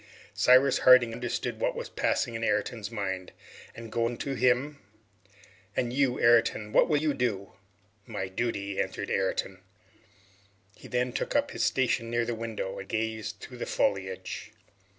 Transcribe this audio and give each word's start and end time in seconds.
Cyrus 0.33 0.79
Harding 0.79 1.13
understood 1.13 1.59
what 1.59 1.75
was 1.75 1.87
passing 1.87 2.33
in 2.33 2.43
Ayrton's 2.43 2.89
mind, 2.89 3.33
and 3.75 3.91
going 3.91 4.17
to 4.17 4.33
him 4.33 4.79
"And 5.75 5.93
you, 5.93 6.19
Ayrton," 6.19 6.61
he 6.61 6.67
asked, 6.69 6.73
"what 6.73 6.89
will 6.89 6.97
you 6.97 7.13
do?" 7.13 7.53
"My 8.07 8.27
duty," 8.27 8.81
answered 8.81 9.11
Ayrton. 9.11 9.59
He 10.75 10.87
then 10.87 11.13
took 11.13 11.35
up 11.35 11.51
his 11.51 11.63
station 11.63 12.09
near 12.09 12.25
the 12.25 12.33
window 12.33 12.79
and 12.79 12.89
gazed 12.89 13.41
through 13.41 13.57
the 13.57 13.67
foliage. 13.67 14.51